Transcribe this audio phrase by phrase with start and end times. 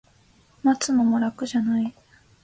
[0.63, 1.93] 待つのも楽じゃない